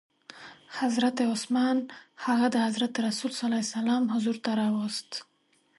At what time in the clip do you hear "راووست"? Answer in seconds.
4.59-5.11